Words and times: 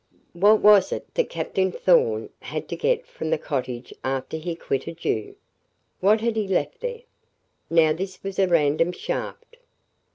"What 0.33 0.61
was 0.61 0.91
it 0.91 1.13
that 1.13 1.29
Captain 1.29 1.71
Thorn 1.71 2.29
had 2.39 2.67
to 2.69 2.75
get 2.75 3.05
from 3.05 3.29
the 3.29 3.37
cottage 3.37 3.93
after 4.03 4.35
he 4.37 4.55
quitted 4.55 5.05
you? 5.05 5.35
What 5.99 6.21
had 6.21 6.35
he 6.35 6.47
left 6.47 6.79
there?" 6.79 7.03
Now, 7.69 7.93
this 7.93 8.23
was 8.23 8.39
a 8.39 8.47
random 8.47 8.93
shaft. 8.93 9.57